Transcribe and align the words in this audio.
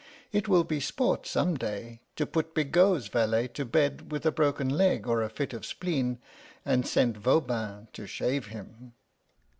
It 0.31 0.47
will 0.47 0.63
be 0.63 0.79
sport, 0.79 1.27
some 1.27 1.55
day, 1.57 2.01
to 2.15 2.25
put 2.25 2.55
Bigot's 2.55 3.07
valet 3.07 3.47
to 3.49 3.63
bed 3.63 4.11
with 4.11 4.25
a 4.25 4.31
broken 4.31 4.67
leg 4.67 5.05
or 5.05 5.21
a 5.21 5.29
fit 5.29 5.53
of 5.53 5.63
spleen, 5.63 6.17
and 6.65 6.87
send 6.87 7.17
Voban 7.17 7.87
to 7.93 8.07
shave 8.07 8.47
him." 8.47 8.93